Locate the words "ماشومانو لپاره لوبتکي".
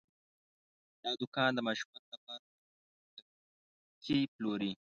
1.67-4.19